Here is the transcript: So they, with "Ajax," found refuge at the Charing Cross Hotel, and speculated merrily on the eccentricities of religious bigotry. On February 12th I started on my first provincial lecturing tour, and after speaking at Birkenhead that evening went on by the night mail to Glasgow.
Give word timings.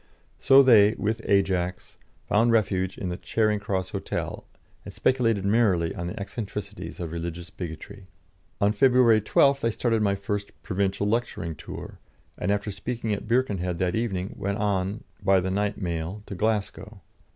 So 0.39 0.63
they, 0.63 0.95
with 0.95 1.21
"Ajax," 1.25 1.97
found 2.27 2.51
refuge 2.51 2.97
at 2.97 3.07
the 3.09 3.17
Charing 3.17 3.59
Cross 3.59 3.91
Hotel, 3.91 4.43
and 4.83 4.91
speculated 4.91 5.45
merrily 5.45 5.93
on 5.93 6.07
the 6.07 6.19
eccentricities 6.19 6.99
of 6.99 7.11
religious 7.11 7.51
bigotry. 7.51 8.07
On 8.59 8.71
February 8.71 9.21
12th 9.21 9.63
I 9.63 9.69
started 9.69 9.97
on 9.97 10.01
my 10.01 10.15
first 10.15 10.53
provincial 10.63 11.05
lecturing 11.07 11.53
tour, 11.53 11.99
and 12.35 12.49
after 12.49 12.71
speaking 12.71 13.13
at 13.13 13.27
Birkenhead 13.27 13.77
that 13.77 13.93
evening 13.93 14.33
went 14.35 14.57
on 14.57 15.03
by 15.21 15.39
the 15.39 15.51
night 15.51 15.79
mail 15.79 16.23
to 16.25 16.33
Glasgow. 16.33 17.01